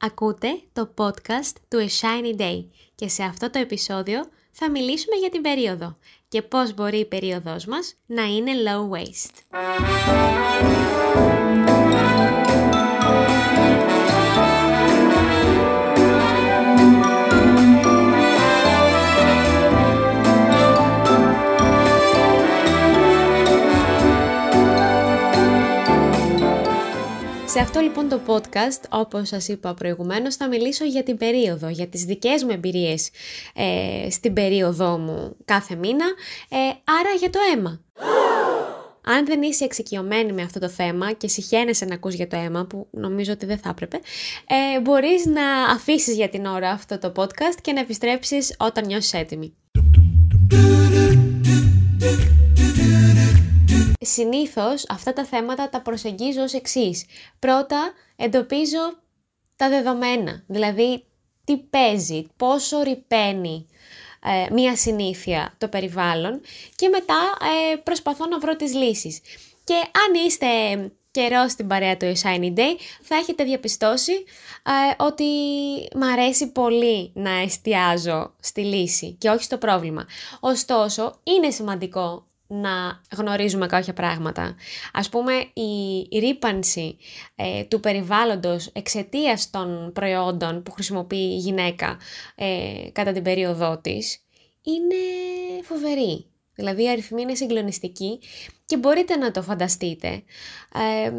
[0.00, 2.64] Ακούτε το podcast του A Shiny Day
[2.94, 5.96] και σε αυτό το επεισόδιο θα μιλήσουμε για την περίοδο
[6.28, 9.58] και πώς μπορεί η περίοδος μας να είναι low waste.
[27.50, 31.86] Σε αυτό λοιπόν το podcast, όπως σας είπα προηγουμένως, θα μιλήσω για την περίοδο, για
[31.86, 33.10] τις δικές μου εμπειρίες
[33.54, 36.04] ε, στην περίοδό μου κάθε μήνα,
[36.48, 37.80] ε, άρα για το αίμα.
[39.04, 42.64] Αν δεν είσαι εξοικειωμένη με αυτό το θέμα και συχαίνεσαι να ακούς για το αίμα,
[42.64, 44.00] που νομίζω ότι δεν θα έπρεπε,
[44.76, 49.12] ε, μπορείς να αφήσεις για την ώρα αυτό το podcast και να επιστρέψεις όταν νιώσεις
[49.12, 49.54] έτοιμη.
[54.00, 57.04] Συνήθως αυτά τα θέματα τα προσεγγίζω ως εξής.
[57.38, 58.98] Πρώτα εντοπίζω
[59.56, 61.04] τα δεδομένα, δηλαδή
[61.44, 63.66] τι παίζει, πόσο ρηπαίνει
[64.24, 66.40] ε, μία συνήθεια το περιβάλλον
[66.76, 67.36] και μετά
[67.72, 69.20] ε, προσπαθώ να βρω τις λύσεις.
[69.64, 70.46] Και αν είστε
[71.10, 74.12] καιρός στην παρέα του Shiny Day θα έχετε διαπιστώσει
[74.62, 75.24] ε, ότι
[75.94, 80.06] μ' αρέσει πολύ να εστιάζω στη λύση και όχι στο πρόβλημα.
[80.40, 84.54] Ωστόσο, είναι σημαντικό να γνωρίζουμε κάποια πράγματα.
[84.92, 85.32] Ας πούμε
[86.10, 86.96] η ρήπανση
[87.34, 91.98] ε, του περιβάλλοντος εξαιτίας των προϊόντων που χρησιμοποιεί η γυναίκα
[92.34, 94.22] ε, κατά την περίοδό της
[94.62, 94.94] είναι
[95.62, 96.26] φοβερή.
[96.54, 98.18] Δηλαδή η αριθμή είναι συγκλονιστική
[98.64, 100.08] και μπορείτε να το φανταστείτε
[100.74, 101.12] ε,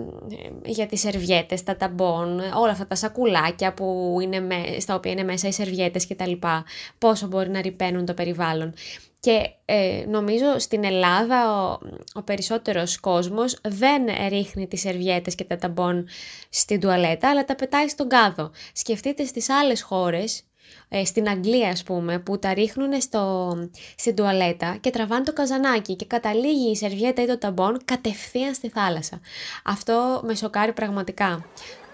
[0.66, 5.23] για τις σερβιέτες, τα ταμπών, όλα αυτά τα σακουλάκια που είναι με, στα οποία είναι
[5.23, 6.66] μέσα οι σερβιέτες και τα λοιπά,
[6.97, 8.73] πόσο μπορεί να ρηπαίνουν το περιβάλλον.
[9.20, 11.80] Και ε, νομίζω στην Ελλάδα ο,
[12.14, 16.08] ο περισσότερος κόσμος δεν ρίχνει τις σερβιέτες και τα ταμπών
[16.50, 18.52] στην τουαλέτα, αλλά τα πετάει στον κάδο.
[18.73, 20.44] Σκεφτείτε στις άλλες χώρες,
[20.90, 23.53] ε, στην Αγγλία ας πούμε, που τα ρίχνουν στο,
[23.95, 28.69] στην τουαλέτα και τραβάνε το καζανάκι και καταλήγει η σερβιέτα ή το ταμπόν κατευθείαν στη
[28.69, 29.19] θάλασσα.
[29.63, 31.46] Αυτό με σοκάρει πραγματικά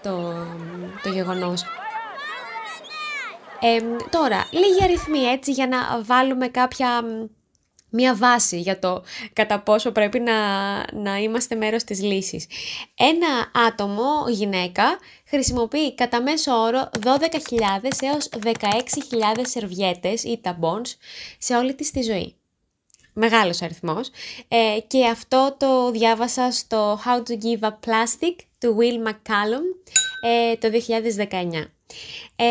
[0.02, 0.34] το,
[1.02, 1.64] το γεγονός.
[3.60, 3.78] Ε,
[4.10, 7.04] τώρα, λίγοι αριθμοί έτσι για να βάλουμε κάποια
[7.90, 9.02] μία βάση για το
[9.32, 10.34] κατά πόσο πρέπει να,
[10.92, 12.46] να είμαστε μέρος της λύσης.
[12.94, 17.18] Ένα άτομο, γυναίκα, χρησιμοποιεί κατά μέσο όρο 12.000
[18.00, 18.54] έως 16.000
[19.42, 20.96] σερβιέτες ή ταμπόνς
[21.38, 22.34] σε όλη της τη ζωή.
[23.12, 24.10] Μεγάλος αριθμός.
[24.48, 29.64] Ε, και αυτό το διάβασα στο How to Give Up Plastic του Will McCallum
[30.22, 30.68] ε, το
[31.30, 31.75] 2019.
[32.36, 32.44] Ε,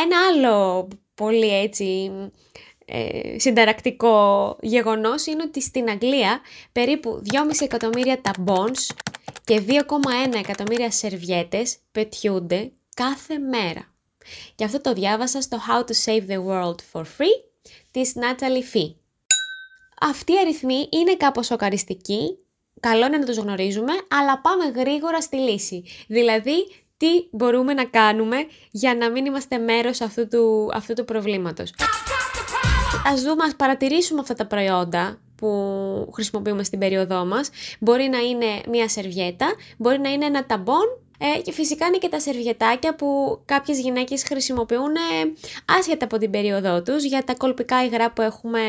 [0.00, 2.10] ένα άλλο πολύ έτσι
[2.84, 6.40] ε, συνταρακτικό γεγονός είναι ότι στην Αγγλία
[6.72, 8.86] περίπου 2,5 εκατομμύρια ταμπόνς
[9.44, 9.74] και 2,1
[10.34, 13.94] εκατομμύρια σερβιέτες πετιούνται κάθε μέρα.
[14.54, 17.44] Και αυτό το διάβασα στο How to Save the World for Free
[17.90, 18.94] της Natalie Fee.
[20.00, 22.38] Αυτή η αριθμή είναι κάπως σοκαριστική,
[22.80, 25.84] καλό είναι να τους γνωρίζουμε, αλλά πάμε γρήγορα στη λύση.
[26.06, 26.66] Δηλαδή,
[27.02, 28.36] τι μπορούμε να κάνουμε
[28.70, 31.72] για να μην είμαστε μέρος αυτού του, αυτού του προβλήματος
[33.04, 35.48] ας δούμε, ας παρατηρήσουμε αυτά τα προϊόντα που
[36.14, 37.50] χρησιμοποιούμε στην περίοδό μας.
[37.80, 39.46] Μπορεί να είναι μια σερβιέτα,
[39.78, 44.22] μπορεί να είναι ένα ταμπόν ε, και φυσικά είναι και τα σερβιετάκια που κάποιες γυναίκες
[44.22, 45.32] χρησιμοποιούν ε,
[45.78, 48.60] άσχετα από την περίοδό τους για τα κολπικά υγρά που έχουμε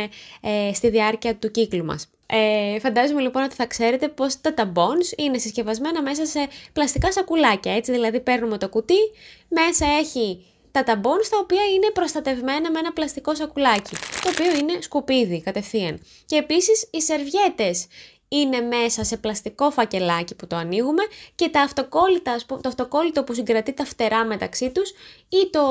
[0.42, 2.08] ε, στη διάρκεια του κύκλου μας.
[2.26, 7.76] Ε, φαντάζομαι λοιπόν ότι θα ξέρετε πως τα ταμπόνς είναι συσκευασμένα μέσα σε πλαστικά σακουλάκια,
[7.76, 9.00] έτσι δηλαδή παίρνουμε το κουτί,
[9.48, 14.82] μέσα έχει τα ταμπών στα οποία είναι προστατευμένα με ένα πλαστικό σακουλάκι, το οποίο είναι
[14.82, 16.06] σκουπίδι κατευθείαν.
[16.26, 17.88] Και επίσης οι σερβιέτες
[18.34, 21.04] είναι μέσα σε πλαστικό φακελάκι που το ανοίγουμε
[21.36, 24.90] και τα αυτοκόλλητα, το αυτοκόλλητο που συγκρατεί τα φτερά μεταξύ τους
[25.30, 25.62] ή, το,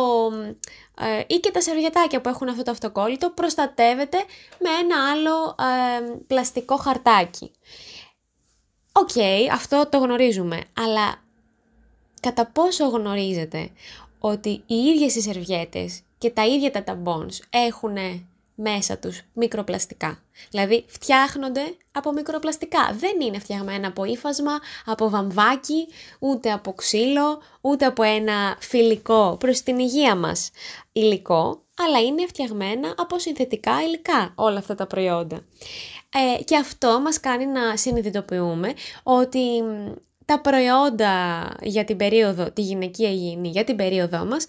[1.00, 4.18] ε, ή και τα σερβιετάκια που έχουν αυτό το αυτοκόλλητο προστατεύεται
[4.58, 7.50] με ένα άλλο ε, πλαστικό χαρτάκι.
[8.92, 9.10] Οκ,
[9.52, 11.22] αυτό το γνωρίζουμε, αλλά
[12.20, 13.70] κατά πόσο γνωρίζετε
[14.18, 17.96] ότι οι ίδιες οι σερβιέτες και τα ίδια τα ταμπόνς έχουν
[18.62, 20.22] μέσα τους μικροπλαστικά.
[20.50, 22.96] Δηλαδή φτιάχνονται από μικροπλαστικά.
[22.98, 25.88] Δεν είναι φτιαγμένα από ύφασμα, από βαμβάκι,
[26.18, 30.50] ούτε από ξύλο, ούτε από ένα φιλικό προς την υγεία μας
[30.92, 35.44] υλικό, αλλά είναι φτιαγμένα από συνθετικά υλικά όλα αυτά τα προϊόντα.
[36.38, 38.72] Ε, και αυτό μας κάνει να συνειδητοποιούμε
[39.02, 39.62] ότι
[40.24, 41.12] τα προϊόντα
[41.62, 44.46] για την περίοδο, τη γυναικεία υγιεινή, για την περίοδό μας,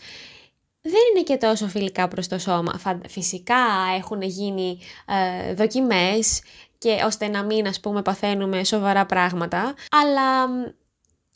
[0.84, 2.82] δεν είναι και τόσο φιλικά προς το σώμα.
[3.08, 3.66] Φυσικά
[3.98, 6.42] έχουν γίνει ε, δοκιμές
[6.78, 10.48] και ώστε να μην ας πούμε παθαίνουμε σοβαρά πράγματα, αλλά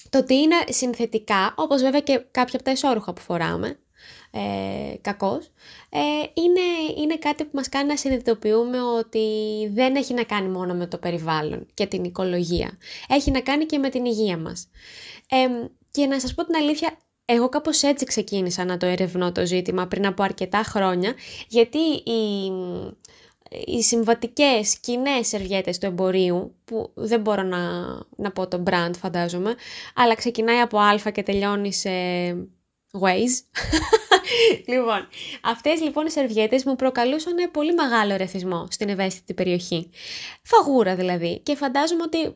[0.10, 3.80] Το ότι είναι συνθετικά, όπως βέβαια και κάποια από τα εσώρουχα που φοράμε,
[4.32, 5.52] ε, κακός,
[5.90, 6.00] ε,
[6.34, 9.28] είναι, είναι κάτι που μας κάνει να συνειδητοποιούμε ότι
[9.74, 12.78] δεν έχει να κάνει μόνο με το περιβάλλον και την οικολογία.
[13.08, 14.68] Έχει να κάνει και με την υγεία μας.
[15.30, 15.48] Ε,
[15.92, 16.98] και να σας πω την αλήθεια,
[17.30, 21.14] εγώ κάπως έτσι ξεκίνησα να το ερευνώ το ζήτημα πριν από αρκετά χρόνια,
[21.48, 22.52] γιατί οι,
[23.66, 27.60] οι συμβατικές κοινέ σερβιέτες του εμπορίου, που δεν μπορώ να,
[28.16, 29.56] να πω το brand φαντάζομαι,
[29.96, 31.90] αλλά ξεκινάει από α και τελειώνει σε
[33.02, 33.42] Waze.
[34.74, 35.08] λοιπόν,
[35.42, 39.90] αυτές λοιπόν οι σερβιέτες μου προκαλούσαν πολύ μεγάλο ρεθισμό στην ευαίσθητη περιοχή.
[40.44, 41.40] Φαγούρα δηλαδή.
[41.44, 42.36] Και φαντάζομαι ότι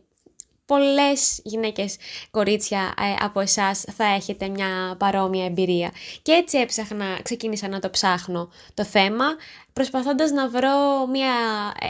[0.66, 1.96] πολλές γυναίκες
[2.32, 5.92] κορίτσια ε, από εσάς θα έχετε μια παρόμοια εμπειρία.
[6.22, 9.26] Και έτσι έψαχνα, ξεκίνησα να το ψάχνω το θέμα,
[9.74, 11.34] προσπαθώντας να βρω μια,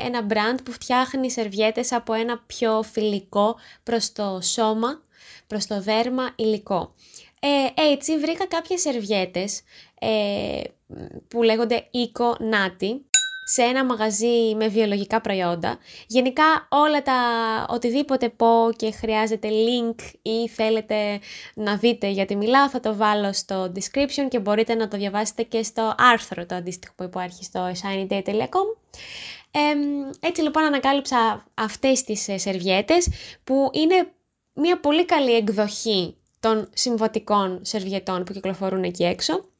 [0.05, 5.01] ένα brand που φτιάχνει σερβιέτες από ένα πιο φιλικό προς το σώμα,
[5.47, 6.93] προς το δέρμα υλικό.
[7.39, 9.61] Ε, έτσι βρήκα κάποιες σερβιέτες
[9.99, 10.61] ε,
[11.27, 12.99] που λέγονται Eco Nati
[13.43, 15.77] σε ένα μαγαζί με βιολογικά προϊόντα.
[16.07, 17.15] Γενικά όλα τα
[17.69, 21.19] οτιδήποτε πω και χρειάζεται link ή θέλετε
[21.53, 25.63] να δείτε γιατί μιλάω θα το βάλω στο description και μπορείτε να το διαβάσετε και
[25.63, 28.77] στο άρθρο το αντίστοιχο που υπάρχει στο shinyday.com.
[29.51, 29.59] Ε,
[30.27, 33.09] έτσι λοιπόν ανακάλυψα αυτές τις ε, σερβιέτες
[33.43, 34.11] που είναι
[34.53, 39.50] μια πολύ καλή εκδοχή των συμβατικών σερβιετών που κυκλοφορούν εκεί έξω.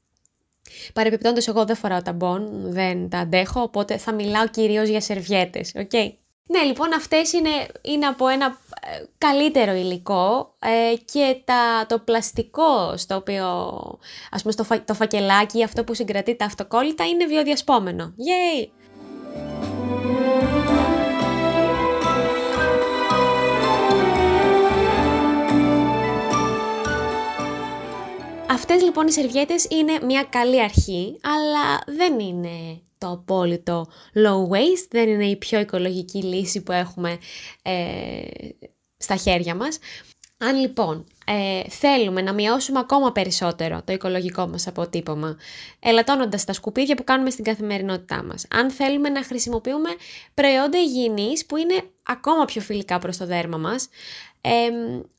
[0.94, 6.12] Παρεπιπτόντως εγώ δεν φοράω ταμπών, δεν τα αντέχω, οπότε θα μιλάω κυρίως για σερβιέτες, okay?
[6.52, 7.50] Ναι, λοιπόν, αυτές είναι,
[7.82, 13.46] είναι από ένα ε, καλύτερο υλικό ε, και τα, το πλαστικό στο οποίο,
[14.32, 18.14] ας πούμε, το, το φακελάκι, αυτό που συγκρατεί τα αυτοκόλλητα είναι βιοδιασπόμενο.
[18.18, 18.68] Yay!
[28.62, 34.88] Αυτές λοιπόν οι σερβιέτες είναι μια καλή αρχή, αλλά δεν είναι το απόλυτο low waste,
[34.90, 37.18] δεν είναι η πιο οικολογική λύση που έχουμε
[37.62, 38.22] ε,
[38.98, 39.78] στα χέρια μας.
[40.44, 45.38] Αν λοιπόν ε, θέλουμε να μειώσουμε ακόμα περισσότερο το οικολογικό μας αποτύπωμα,
[45.80, 49.90] ελαττώνοντας τα σκουπίδια που κάνουμε στην καθημερινότητά μας, αν θέλουμε να χρησιμοποιούμε
[50.34, 53.90] προϊόντα υγιεινής που είναι ακόμα πιο φιλικά προς το δέρμα μας,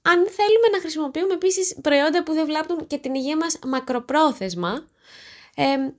[0.03, 4.85] αν θέλουμε να χρησιμοποιούμε επίσης προϊόντα που δεν βλάπτουν και την υγεία μας μακροπρόθεσμα,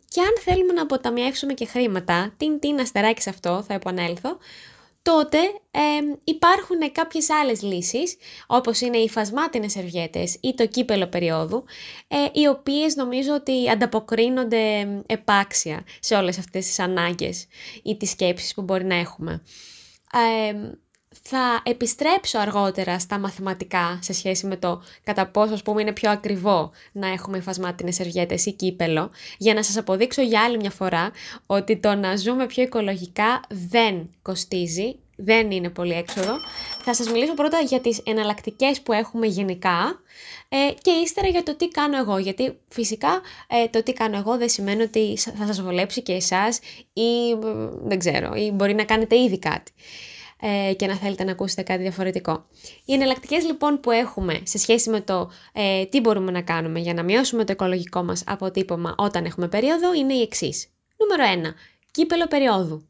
[0.10, 4.38] και αν θέλουμε να αποταμιεύσουμε και χρήματα, την την αστεράκι σε αυτό, θα επανέλθω,
[5.04, 5.38] τότε
[6.24, 8.18] υπάρχουν κάποιες άλλες λύσεις,
[8.48, 11.64] όπως είναι οι φασμάτινες σερβιέτες ή το κύπελο περίοδου,
[12.08, 17.48] ε, οι οποίες νομίζω ότι ανταποκρίνονται επάξια σε όλες αυτές τις ανάγκες
[17.84, 19.44] ή τις σκέψεις που μπορεί να έχουμε.
[21.21, 26.71] Θα επιστρέψω αργότερα στα μαθηματικά σε σχέση με το κατά πόσο πούμε, είναι πιο ακριβό
[26.92, 31.12] να έχουμε φασμάτινες σερβιέτες ή κύπελο για να σας αποδείξω για άλλη μια φορά
[31.45, 36.33] ότι το να ζούμε πιο οικολογικά δεν κοστίζει δεν είναι πολύ έξοδο.
[36.83, 40.01] Θα σας μιλήσω πρώτα για τις εναλλακτικές που έχουμε γενικά
[40.50, 42.18] ε, και ύστερα για το τι κάνω εγώ.
[42.18, 46.60] Γιατί φυσικά ε, το τι κάνω εγώ δεν σημαίνει ότι θα σας βολέψει και εσάς
[46.94, 47.36] ή
[47.83, 49.71] δεν ξέρω, ή μπορεί να κάνετε ήδη κάτι
[50.40, 52.46] ε, και να θέλετε να ακούσετε κάτι διαφορετικό.
[52.86, 56.94] Οι εναλλακτικές λοιπόν που έχουμε σε σχέση με το ε, τι μπορούμε να κάνουμε για
[56.94, 60.68] να μειώσουμε το οικολογικό μας αποτύπωμα όταν έχουμε περίοδο είναι οι εξής.
[60.98, 61.54] Νούμερο 1.
[61.92, 62.88] Κύπελο περίοδου.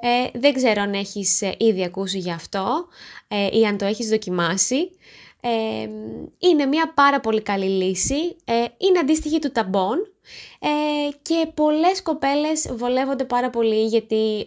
[0.00, 2.86] Ε, δεν ξέρω αν έχεις ε, ήδη ακούσει γι' αυτό
[3.28, 4.90] ε, ή αν το έχεις δοκιμάσει.
[5.40, 5.88] Ε,
[6.38, 8.36] είναι μια πάρα πολύ καλή λύση.
[8.78, 9.96] είναι αντίστοιχη του ταμπών
[11.22, 14.42] και πολλές κοπέλες βολεύονται πάρα πολύ γιατί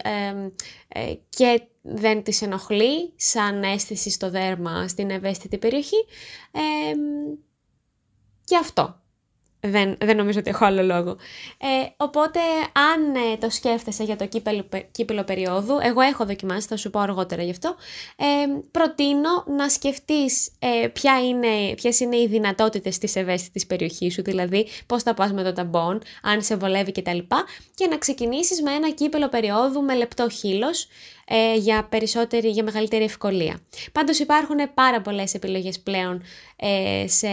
[1.28, 6.06] και δεν τις ενοχλεί σαν αίσθηση στο δέρμα στην ευαίσθητη περιοχή.
[8.44, 9.03] και αυτό.
[9.66, 11.10] Δεν, δεν νομίζω ότι έχω άλλο λόγο.
[11.58, 12.40] Ε, οπότε,
[12.92, 17.00] αν ε, το σκέφτεσαι για το κύπελο, κύπελο περίοδου, εγώ έχω δοκιμάσει, θα σου πω
[17.00, 17.74] αργότερα γι' αυτό,
[18.16, 18.24] ε,
[18.70, 24.66] προτείνω να σκεφτείς ε, ποια είναι, ποιες είναι οι δυνατότητες της ευαίσθητης περιοχής σου, δηλαδή
[24.86, 27.18] πώς θα πας με το ταμπόν, αν σε βολεύει κτλ.
[27.74, 30.88] Και να ξεκινήσεις με ένα κύπελο περίοδου με λεπτό χείλος,
[31.28, 33.60] ε, για, περισσότερη, για μεγαλύτερη ευκολία.
[33.92, 36.22] Πάντως υπάρχουν πάρα πολλές επιλογές πλέον
[36.56, 37.28] ε, σε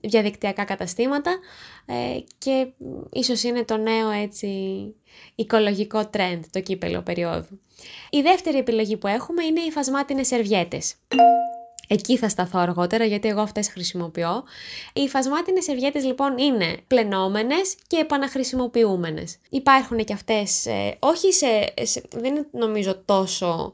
[0.00, 1.38] διαδικτυακά καταστήματα
[1.86, 1.94] ε,
[2.38, 2.66] και
[3.12, 4.48] ίσως είναι το νέο έτσι
[5.34, 7.60] οικολογικό trend το κύπελο περίοδου.
[8.10, 10.94] Η δεύτερη επιλογή που έχουμε είναι οι φασμάτινες σερβιέτες.
[11.92, 14.44] Εκεί θα σταθώ αργότερα γιατί εγώ αυτές χρησιμοποιώ.
[14.92, 19.36] Οι υφασμάτινες σερβιέτες λοιπόν είναι πλενόμενες και επαναχρησιμοποιούμενες.
[19.50, 21.46] Υπάρχουν και αυτές, ε, όχι σε,
[22.10, 23.72] δεν είναι νομίζω τόσο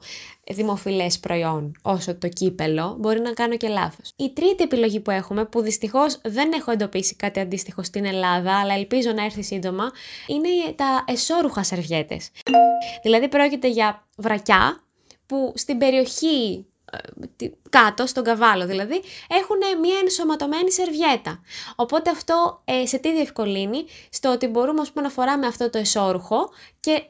[0.50, 4.12] δημοφιλές προϊόν όσο το κύπελο, μπορεί να κάνω και λάθος.
[4.16, 8.74] Η τρίτη επιλογή που έχουμε, που δυστυχώς δεν έχω εντοπίσει κάτι αντίστοιχο στην Ελλάδα, αλλά
[8.74, 9.90] ελπίζω να έρθει σύντομα,
[10.26, 12.30] είναι τα εσώρουχας σερβιέτες.
[13.02, 14.80] Δηλαδή πρόκειται για βρακιά
[15.26, 16.75] που στην περιοχή ε,
[17.70, 21.40] κάτω, στον καβάλο δηλαδή, έχουν μια ενσωματωμένη σερβιέτα.
[21.76, 25.78] Οπότε αυτό ε, σε τι διευκολύνει, στο ότι μπορούμε ας πούμε, να φοράμε αυτό το
[25.78, 26.50] εσώρουχο
[26.80, 27.02] και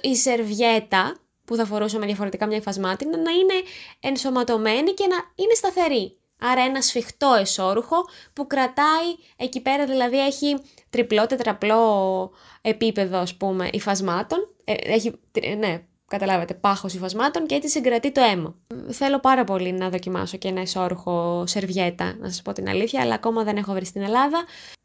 [0.00, 3.54] η σερβιέτα που θα φορούσαμε διαφορετικά μια υφασμάτινα να είναι
[4.00, 6.16] ενσωματωμένη και να είναι σταθερή.
[6.40, 7.96] Άρα ένα σφιχτό εσώρουχο
[8.32, 10.56] που κρατάει εκεί πέρα, δηλαδή έχει
[10.90, 12.30] τριπλό, τετραπλό
[12.62, 15.20] επίπεδο ας πούμε υφασμάτων, ε, έχει,
[15.58, 15.82] ναι,
[16.16, 18.54] καταλάβετε, πάχος υφασμάτων και έτσι συγκρατεί το αίμα.
[18.90, 23.14] Θέλω πάρα πολύ να δοκιμάσω και ένα εσώρουχο σερβιέτα, να σας πω την αλήθεια, αλλά
[23.14, 24.44] ακόμα δεν έχω βρει στην Ελλάδα.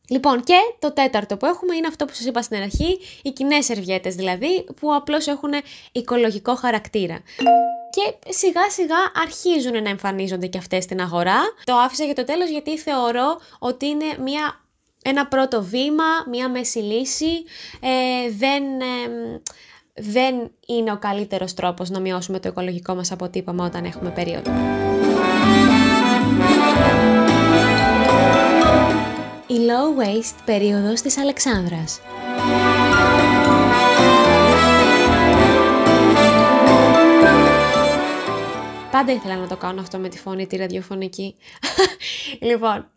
[0.10, 3.66] Λοιπόν, και το τέταρτο που έχουμε είναι αυτό που σας είπα στην αρχή, οι κοινές
[3.66, 5.52] σερβιέτες δηλαδή, που απλώς έχουν
[5.92, 7.22] οικολογικό χαρακτήρα.
[7.90, 11.40] Και σιγά σιγά αρχίζουν να εμφανίζονται και αυτές στην αγορά.
[11.64, 14.62] Το άφησα για το τέλος γιατί θεωρώ ότι είναι μια,
[15.02, 17.44] ένα πρώτο βήμα, μια μέση λύση,
[17.80, 18.64] ε, δεν...
[18.64, 19.42] Ε,
[19.98, 24.52] δεν είναι ο καλύτερος τρόπος να μειώσουμε το οικολογικό μας αποτύπωμα όταν έχουμε περίοδο.
[29.48, 32.00] Η low waste περίοδος της Αλεξάνδρας.
[38.98, 41.36] Πάντα ήθελα να το κάνω αυτό με τη φωνή τη ραδιοφωνική.
[42.48, 42.92] λοιπόν,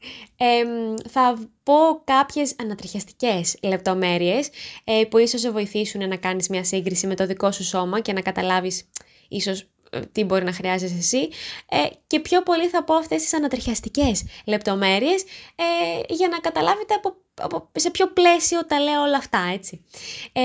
[1.11, 4.51] θα πω κάποιες ανατριχιαστικές λεπτομέρειες
[4.85, 8.13] ε, που ίσως σε βοηθήσουν να κάνεις μια σύγκριση με το δικό σου σώμα και
[8.13, 8.89] να καταλάβεις
[9.29, 11.29] ίσως ε, τι μπορεί να χρειάζεσαι εσύ
[11.69, 15.23] ε, και πιο πολύ θα πω αυτές τις ανατριχιαστικές λεπτομέρειες
[15.55, 17.19] ε, για να καταλάβετε από, από,
[17.73, 19.85] σε ποιο πλαίσιο τα λέω όλα αυτά, έτσι.
[20.33, 20.43] Ε,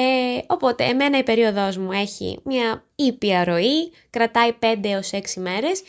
[0.48, 5.82] οπότε, εμένα η περίοδος μου έχει μια ήπια ροή, κρατάει 5 έως 6 μέρες,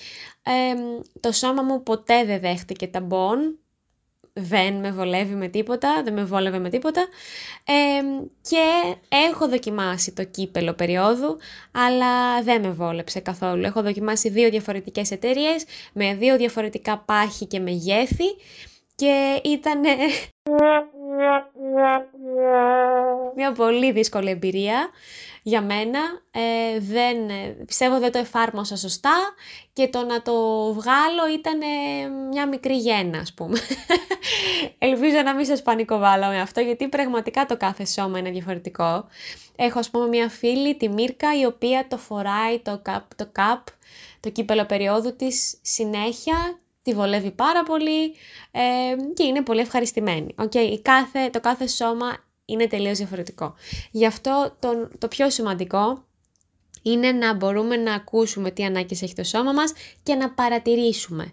[1.21, 3.59] το σώμα μου ποτέ δεν δέχτηκε ταμπον,
[4.39, 7.07] δεν με βολεύει με τίποτα, δεν με βόλευε με τίποτα
[8.41, 11.37] και έχω δοκιμάσει το κύπελο περίοδου
[11.73, 13.65] αλλά δεν με βόλεψε καθόλου.
[13.65, 18.37] Έχω δοκιμάσει δύο διαφορετικές εταιρείες με δύο διαφορετικά πάχη και μεγέθη
[18.97, 19.81] και ήταν
[23.35, 24.89] μια πολύ δύσκολη εμπειρία
[25.43, 26.01] για μένα.
[26.31, 27.17] Ε, δεν,
[27.67, 29.15] πιστεύω δεν το εφάρμοσα σωστά
[29.73, 30.33] και το να το
[30.73, 31.59] βγάλω ήταν
[32.31, 33.59] μια μικρή γέννα ας πούμε.
[34.79, 39.07] Ελπίζω να μην σας πανικοβάλλω με αυτό γιατί πραγματικά το κάθε σώμα είναι διαφορετικό.
[39.57, 43.63] Έχω ας πούμε μια φίλη, τη Μίρκα, η οποία το φοράει το cup, το, cup,
[44.21, 48.05] το κύπελο περίοδου της συνέχεια τη βολεύει πάρα πολύ
[48.51, 48.61] ε,
[49.15, 50.35] και είναι πολύ ευχαριστημένη.
[50.39, 53.55] Okay, κάθε, το κάθε σώμα είναι τελείως διαφορετικό.
[53.91, 56.05] Γι' αυτό το, το πιο σημαντικό
[56.83, 61.33] είναι να μπορούμε να ακούσουμε τι ανάγκες έχει το σώμα μας και να παρατηρήσουμε.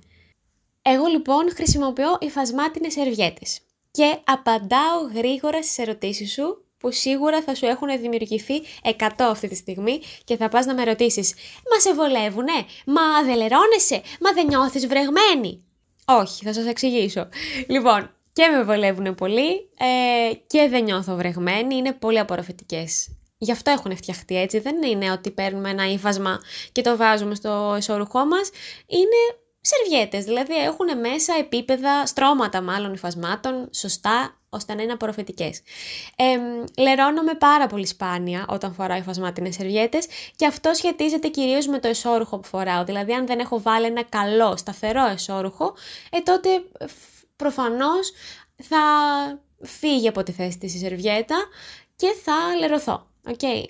[0.82, 3.60] Εγώ λοιπόν χρησιμοποιώ υφασμάτινες σερβιέτες
[3.92, 8.54] και απαντάω γρήγορα στις ερωτήσεις σου που σίγουρα θα σου έχουν δημιουργηθεί
[9.00, 11.34] 100 αυτή τη στιγμή και θα πας να με ρωτήσεις
[11.72, 15.64] «Μα σε βολεύουνε, μα δεν λερώνεσαι, μα δεν νιώθεις βρεγμένη».
[16.06, 17.28] Όχι, θα σας εξηγήσω.
[17.68, 23.18] Λοιπόν, και με βολεύουν πολύ ε, και δεν νιώθω βρεγμένη, είναι πολύ απορροφητικές.
[23.38, 26.40] Γι' αυτό έχουν φτιαχτεί έτσι, δεν είναι ότι παίρνουμε ένα ύφασμα
[26.72, 28.50] και το βάζουμε στο εσωρουχό μας,
[28.88, 35.62] είναι σερβιέτες, δηλαδή έχουν μέσα επίπεδα, στρώματα μάλλον υφασμάτων, σωστά, ώστε να είναι απορροφητικές.
[36.16, 36.38] Ε,
[36.82, 42.38] λερώνομαι πάρα πολύ σπάνια όταν φοράω υφασμάτινες σερβιέτες και αυτό σχετίζεται κυρίως με το εσώρουχο
[42.40, 42.84] που φοράω.
[42.84, 45.74] Δηλαδή αν δεν έχω βάλει ένα καλό, σταθερό εσώρουχο,
[46.12, 46.50] ε, τότε
[47.36, 48.12] προφανώς
[48.64, 48.80] θα
[49.62, 51.36] φύγει από τη θέση της η σερβιέτα
[51.96, 53.08] και θα λερωθώ.
[53.32, 53.64] Okay.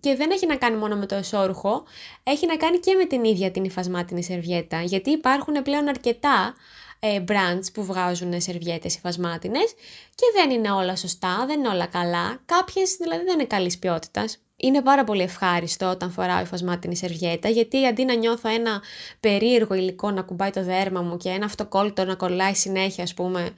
[0.00, 1.84] και δεν έχει να κάνει μόνο με το εσώρουχο,
[2.22, 6.54] έχει να κάνει και με την ίδια την υφασμάτινη σερβιέτα, γιατί υπάρχουν πλέον αρκετά
[7.00, 9.72] ε, brands που βγάζουν σερβιέτες υφασμάτινες
[10.14, 14.38] και δεν είναι όλα σωστά, δεν είναι όλα καλά, κάποιες δηλαδή δεν είναι καλής ποιότητας.
[14.56, 18.82] Είναι πάρα πολύ ευχάριστο όταν φοράω υφασμάτινη σερβιέτα, γιατί αντί να νιώθω ένα
[19.20, 23.50] περίεργο υλικό να κουμπάει το δέρμα μου και ένα αυτοκόλλητο να κολλάει συνέχεια, ας πούμε,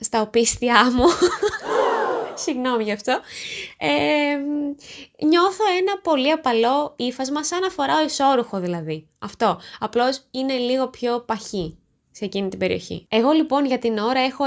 [0.00, 1.04] στα οπίστια μου,
[2.44, 3.20] συγγνώμη γι' αυτό,
[5.24, 9.08] νιώθω ένα πολύ απαλό ύφασμα, σαν να φοράω ισόρουχο δηλαδή.
[9.18, 11.78] Αυτό, απλώς είναι λίγο πιο παχύ
[12.18, 13.06] σε εκείνη την περιοχή.
[13.08, 14.44] Εγώ λοιπόν για την ώρα έχω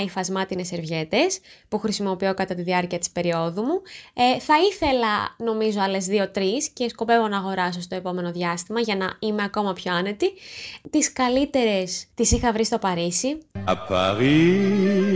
[0.00, 1.38] 9 υφασμάτινες σερβιέτες
[1.68, 3.82] που χρησιμοποιώ κατά τη διάρκεια της περίοδου μου.
[4.14, 6.40] Ε, θα ήθελα νομίζω άλλες 2-3
[6.72, 10.32] και σκοπεύω να αγοράσω στο επόμενο διάστημα για να είμαι ακόμα πιο άνετη.
[10.90, 13.38] Τις καλύτερες τις είχα βρει στο Παρίσι.
[13.64, 15.12] À Paris,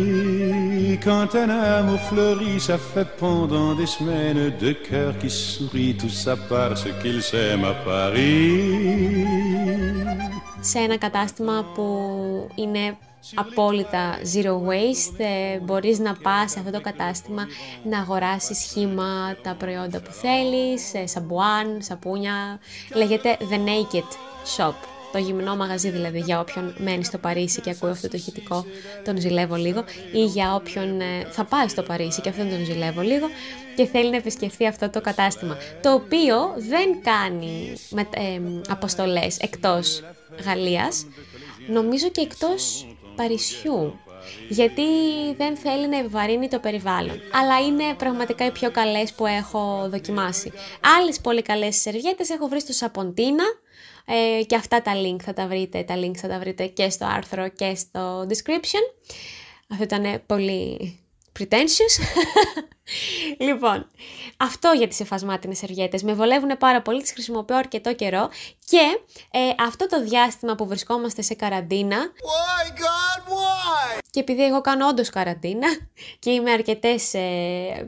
[1.07, 6.35] quand un amour fleurit, ça fait pendant des semaines de cœur qui sourit, tout ça
[6.53, 9.56] parce qu'ils s'aiment à Paris.
[10.67, 11.87] Σε ένα κατάστημα που
[12.55, 12.97] είναι
[13.35, 17.47] απόλυτα zero waste, ε, μπορείς να πας σε αυτό το κατάστημα
[17.83, 22.59] να αγοράσεις σχήμα τα προϊόντα που θέλεις, ε, σαμπουάν, σαπούνια,
[22.95, 24.09] λέγεται The Naked
[24.57, 24.96] Shop.
[25.13, 28.65] Το γυμνό μαγαζί δηλαδή για όποιον μένει στο Παρίσι και ακούει αυτό το ηχητικό
[29.05, 33.01] τον ζηλεύω λίγο ή για όποιον ε, θα πάει στο Παρίσι και αυτόν τον ζηλεύω
[33.01, 33.27] λίγο
[33.77, 40.03] και θέλει να επισκεφθεί αυτό το κατάστημα το οποίο δεν κάνει με, ε, αποστολές εκτός
[40.45, 41.07] Γαλλίας
[41.69, 42.87] νομίζω και εκτός
[43.17, 43.95] Παρισιού
[44.49, 44.83] γιατί
[45.37, 47.21] δεν θέλει να επιβαρύνει το περιβάλλον.
[47.33, 50.53] Αλλά είναι πραγματικά οι πιο καλές που έχω δοκιμάσει.
[50.99, 53.45] Άλλες πολύ καλές σερβιέτες έχω βρει στο Σαποντίνα
[54.07, 57.07] ε, και αυτά τα link θα τα βρείτε, τα link θα τα βρείτε και στο
[57.07, 59.15] άρθρο και στο description.
[59.71, 60.99] Αυτό ήταν πολύ
[61.39, 61.95] pretentious.
[63.47, 63.87] λοιπόν,
[64.37, 66.03] αυτό για τις εφασμάτινες σερβιέτες.
[66.03, 68.29] Με βολεύουν πάρα πολύ, τις χρησιμοποιώ αρκετό καιρό
[68.65, 68.99] και
[69.31, 73.99] ε, αυτό το διάστημα που βρισκόμαστε σε καραντίνα why God, why?
[74.11, 75.69] και επειδή εγώ κάνω όντως καραντίνα
[76.19, 77.87] και είμαι αρκετές, ε,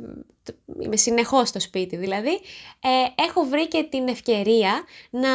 [0.81, 2.40] είμαι συνεχώς στο σπίτι δηλαδή,
[2.81, 5.28] ε, έχω βρει και την ευκαιρία να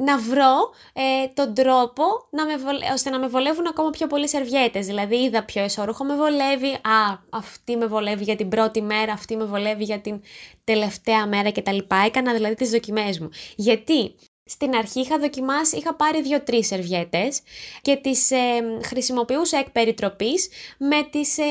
[0.00, 2.52] να βρω ε, τον τρόπο να με
[2.92, 4.86] ώστε να με βολεύουν ακόμα πιο πολλοί σερβιέτες.
[4.86, 9.36] Δηλαδή είδα ποιο εσώρουχο με βολεύει, α, αυτή με βολεύει για την πρώτη μέρα, αυτή
[9.36, 10.20] με βολεύει για την
[10.64, 11.78] τελευταία μέρα κτλ.
[12.06, 13.28] Έκανα δηλαδή τις δοκιμές μου.
[13.56, 14.14] Γιατί
[14.50, 17.40] στην αρχή είχα δοκιμάσει, είχα πάρει δύο-τρεις σερβιέτες
[17.82, 18.36] και τις ε,
[18.84, 21.42] χρησιμοποιούσα εκ περιτροπής με τις ε,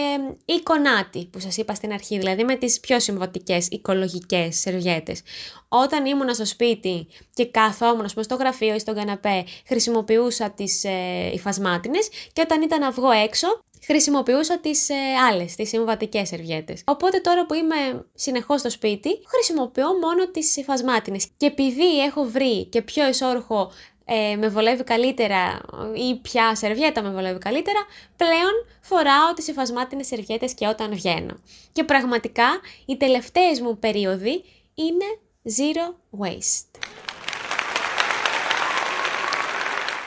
[0.45, 5.21] εικονάτι που σας είπα στην αρχή, δηλαδή με τις πιο συμβατικές οικολογικές σερβιέτες.
[5.67, 11.31] Όταν ήμουνα στο σπίτι και καθόμουν πούμε, στο γραφείο ή στον καναπέ χρησιμοποιούσα τις ε,
[11.33, 13.47] υφασμάτινες και όταν ήταν να βγω έξω
[13.85, 14.95] χρησιμοποιούσα τις ε,
[15.29, 16.81] άλλες, τις συμβατικές σερβιέτες.
[16.85, 21.27] Οπότε τώρα που είμαι συνεχώς στο σπίτι, χρησιμοποιώ μόνο τις υφασμάτινες.
[21.37, 23.71] Και επειδή έχω βρει και πιο εσόρουχο
[24.05, 25.61] ε, με βολεύει καλύτερα
[25.93, 27.79] ή ποια σερβιέτα με βολεύει καλύτερα,
[28.17, 31.39] πλέον φοράω τις υφασμάτινες σερβιέτες και όταν βγαίνω.
[31.71, 32.47] Και πραγματικά
[32.85, 34.43] οι τελευταίες μου περίοδοι
[34.75, 35.05] είναι
[35.43, 37.08] zero waste.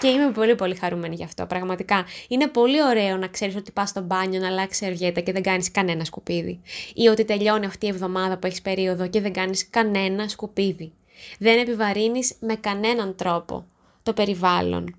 [0.03, 2.07] Και είμαι πολύ πολύ χαρούμενη γι' αυτό, πραγματικά.
[2.29, 5.71] Είναι πολύ ωραίο να ξέρεις ότι πας στο μπάνιο να αλλάξει σερβιέτα και δεν κάνεις
[5.71, 6.61] κανένα σκουπίδι.
[6.95, 10.93] Ή ότι τελειώνει αυτή η εβδομάδα που έχεις περίοδο και δεν κάνεις κανένα σκουπίδι.
[11.39, 13.67] Δεν επιβαρύνεις με κανέναν τρόπο
[14.03, 14.97] το περιβάλλον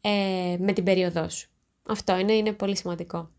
[0.00, 1.48] ε, με την περίοδό σου.
[1.86, 3.30] Αυτό είναι, είναι πολύ σημαντικό.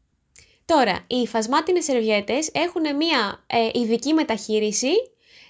[0.65, 4.91] Τώρα, οι υφασμάτινες σερβιέτες έχουν μια ε, ειδική μεταχείριση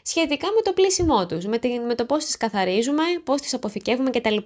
[0.05, 4.37] σχετικά με το πλήσιμό τους, με, με το πώς τις καθαρίζουμε, πώς τις αποθηκεύουμε κτλ.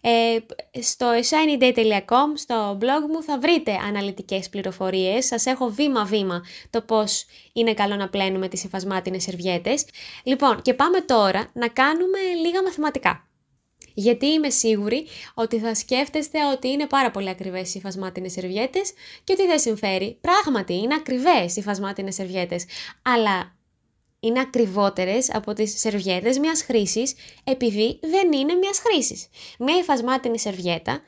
[0.00, 0.38] Ε,
[0.80, 5.26] στο shinyday.com, στο blog μου, θα βρείτε αναλυτικές πληροφορίες.
[5.26, 9.84] Σας έχω βήμα-βήμα το πώς είναι καλό να πλένουμε τις υφασμάτινες σερβιέτες.
[10.22, 13.22] Λοιπόν, και πάμε τώρα να κάνουμε λίγα μαθηματικά.
[13.94, 18.92] Γιατί είμαι σίγουρη ότι θα σκέφτεστε ότι είναι πάρα πολύ ακριβές οι υφασμάτινες σερβιέτες
[19.24, 20.18] και ότι δεν συμφέρει.
[20.20, 22.64] Πράγματι, είναι ακριβές οι υφασμάτινες σερβιέτες.
[23.02, 23.57] Αλλά
[24.20, 29.28] είναι ακριβότερες από τις σερβιέτες μιας χρήσης επειδή δεν είναι μιας χρήσης.
[29.58, 31.00] Μια υφασμάτινη σερβιέτα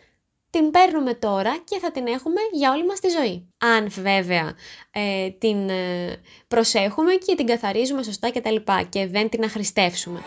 [0.51, 3.49] την παίρνουμε τώρα και θα την έχουμε για όλη μας τη ζωή.
[3.59, 4.55] Αν βέβαια
[4.91, 10.23] ε, την ε, προσέχουμε και την καθαρίζουμε σωστά και τα λοιπά και δεν την αχρηστεύσουμε.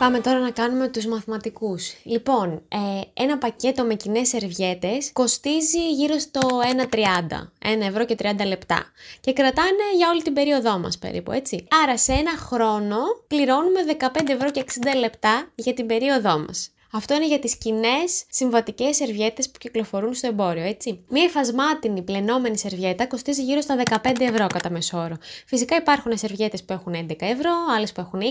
[0.00, 1.92] Πάμε τώρα να κάνουμε τους μαθηματικούς.
[2.02, 8.46] Λοιπόν, ε, ένα πακέτο με κοινές σερβιέτες κοστίζει γύρω στο 1,30, 1 ευρώ και 30
[8.46, 8.84] λεπτά.
[9.20, 11.66] Και κρατάνε για όλη την περίοδό μας περίπου, έτσι.
[11.82, 16.70] Άρα σε ένα χρόνο πληρώνουμε 15 ευρώ και 60 λεπτά για την περίοδό μας.
[16.92, 21.04] Αυτό είναι για τις κοινές συμβατικές σερβιέτες που κυκλοφορούν στο εμπόριο, έτσι.
[21.08, 25.16] Μία υφασμάτινη πλενόμενη σερβιέτα κοστίζει γύρω στα 15 ευρώ κατά μεσόωρο.
[25.46, 28.24] Φυσικά υπάρχουν σερβιέτες που έχουν 11 ευρώ, άλλες που έχουν 20,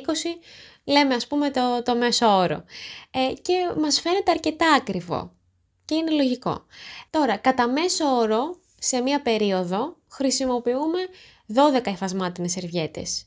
[0.89, 2.63] λέμε ας πούμε το, το μέσο όρο.
[3.11, 5.31] Ε, και μας φαίνεται αρκετά ακριβό
[5.85, 6.65] και είναι λογικό.
[7.09, 10.99] Τώρα, κατά μέσο όρο, σε μία περίοδο χρησιμοποιούμε
[11.83, 13.23] 12 υφασμάτινες σερβιέτες.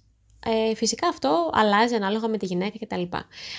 [0.46, 3.02] Ε, φυσικά αυτό αλλάζει ανάλογα με τη γυναίκα κτλ.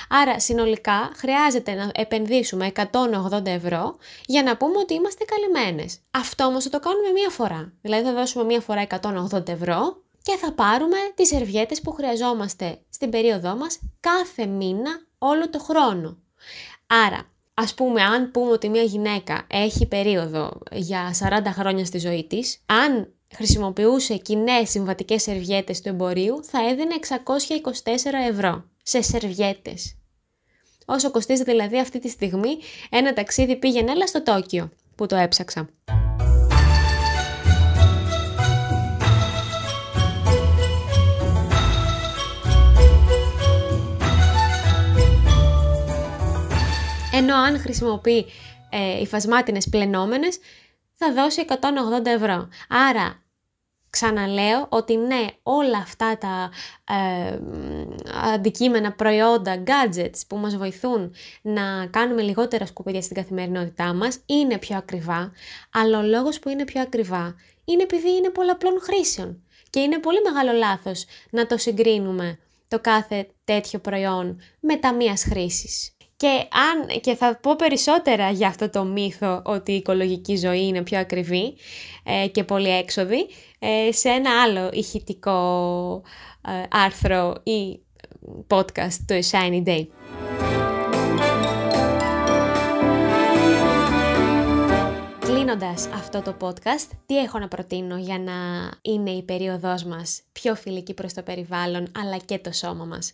[0.09, 5.99] Άρα συνολικά χρειάζεται να επενδύσουμε 180 ευρώ για να πούμε ότι είμαστε καλυμμένες.
[6.11, 7.73] Αυτό όμως θα το κάνουμε μία φορά.
[7.81, 8.87] Δηλαδή θα δώσουμε μία φορά
[9.31, 15.49] 180 ευρώ και θα πάρουμε τις σερβιέτες που χρειαζόμαστε στην περίοδό μας κάθε μήνα όλο
[15.49, 16.17] το χρόνο.
[16.87, 22.27] Άρα, ας πούμε, αν πούμε ότι μια γυναίκα έχει περίοδο για 40 χρόνια στη ζωή
[22.27, 29.95] της, αν χρησιμοποιούσε κοινέ συμβατικές σερβιέτες του εμπορίου, θα έδινε 624 ευρώ σε σερβιέτες.
[30.85, 32.57] Όσο κοστίζει δηλαδή αυτή τη στιγμή
[32.89, 35.69] ένα ταξίδι πήγαινε έλα στο Τόκιο, που το έψαξα.
[47.43, 48.25] Αν χρησιμοποιεί
[48.69, 50.39] ε, υφασμάτινες πλενόμενες
[50.93, 52.49] θα δώσει 180 ευρώ.
[52.69, 53.23] Άρα
[53.89, 56.51] ξαναλέω ότι ναι, όλα αυτά τα
[56.93, 57.39] ε,
[58.33, 64.77] αντικείμενα, προϊόντα, gadgets που μας βοηθούν να κάνουμε λιγότερα σκουπίδια στην καθημερινότητά μας είναι πιο
[64.77, 65.31] ακριβά,
[65.71, 69.43] αλλά ο λόγος που είναι πιο ακριβά είναι επειδή είναι πολλαπλών χρήσεων.
[69.69, 75.92] Και είναι πολύ μεγάλο λάθος να το συγκρίνουμε το κάθε τέτοιο προϊόν με ταμείας χρήσης.
[76.17, 80.81] Και, αν, και θα πω περισσότερα για αυτό το μύθο ότι η οικολογική ζωή είναι
[80.81, 81.55] πιο ακριβή
[82.03, 83.27] ε, και πολύ έξοδη
[83.59, 86.01] ε, σε ένα άλλο ηχητικό
[86.47, 87.79] ε, άρθρο ή
[88.47, 89.87] podcast του Shiny Day.
[95.53, 98.33] Κλείνοντας αυτό το podcast, τι έχω να προτείνω για να
[98.81, 103.13] είναι η περίοδός μας πιο φιλική προς το περιβάλλον αλλά και το σώμα μας.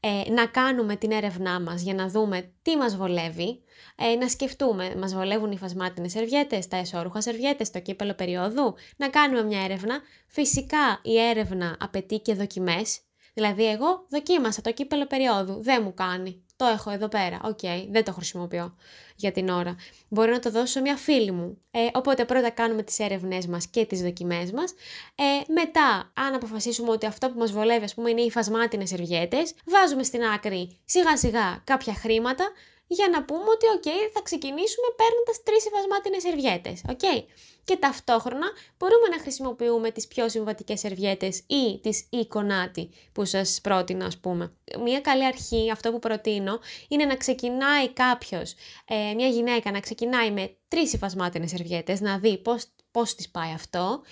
[0.00, 3.62] Ε, να κάνουμε την έρευνά μας για να δούμε τι μας βολεύει,
[3.96, 9.08] ε, να σκεφτούμε, μας βολεύουν οι υφασμάτινες σερβιέτες, τα εσώρουχα σερβιέτες, το κύπελο περιόδου, να
[9.08, 10.00] κάνουμε μια έρευνα.
[10.26, 13.00] Φυσικά η έρευνα απαιτεί και δοκιμές,
[13.34, 17.40] δηλαδή εγώ δοκίμασα το κύπελο περιόδου, δεν μου κάνει το έχω εδώ πέρα.
[17.44, 18.74] OK, okay, δεν το χρησιμοποιώ
[19.16, 19.76] για την ώρα.
[20.08, 21.58] Μπορεί να το δώσω σε μια φίλη μου.
[21.70, 24.74] Ε, οπότε πρώτα κάνουμε τις έρευνές μας και τις δοκιμές μας.
[25.14, 29.54] Ε, μετά, αν αποφασίσουμε ότι αυτό που μας βολεύει, ας πούμε, είναι οι υφασμάτινες σερβιέτες,
[29.66, 32.44] βάζουμε στην άκρη σιγά σιγά κάποια χρήματα
[32.86, 36.82] για να πούμε ότι οκ, θα ξεκινήσουμε παίρνοντας τρεις υφασμάτινες σερβιέτες.
[36.92, 37.18] Okay.
[37.64, 38.46] Και ταυτόχρονα
[38.78, 44.18] μπορούμε να χρησιμοποιούμε τις πιο συμβατικές σερβιέτες ή τις Eco Naty που σας πρότεινα ας
[44.18, 44.52] πούμε.
[44.82, 48.54] Μια καλή αρχή, αυτό που προτείνω, είναι να ξεκινάει κάποιος,
[48.88, 53.52] ε, μια γυναίκα να ξεκινάει με τρεις υφασμάτινες σερβιέτες, να δει πώς, πώς της πάει
[53.52, 54.02] αυτό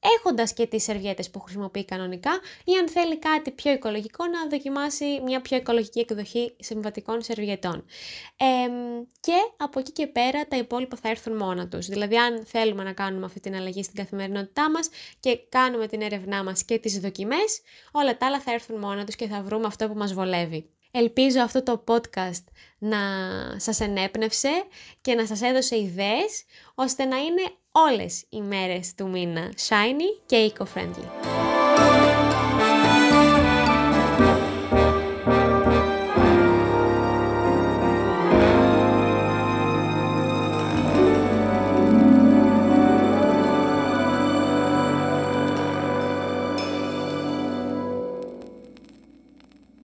[0.00, 2.30] έχοντας και τις σερβιέτες που χρησιμοποιεί κανονικά
[2.64, 7.84] ή αν θέλει κάτι πιο οικολογικό να δοκιμάσει μια πιο οικολογική εκδοχή συμβατικών σερβιετών.
[9.20, 11.86] και από εκεί και πέρα τα υπόλοιπα θα έρθουν μόνα τους.
[11.86, 14.88] Δηλαδή αν θέλουμε να κάνουμε αυτή την αλλαγή στην καθημερινότητά μας
[15.20, 17.60] και κάνουμε την έρευνά μας και τις δοκιμές,
[17.92, 20.70] όλα τα άλλα θα έρθουν μόνα τους και θα βρούμε αυτό που μας βολεύει.
[20.90, 22.44] Ελπίζω αυτό το podcast
[22.78, 22.98] να
[23.56, 24.64] σας ενέπνευσε
[25.00, 30.52] και να σας έδωσε ιδέες ώστε να είναι όλες οι μέρες του μήνα shiny και
[30.52, 31.47] eco-friendly.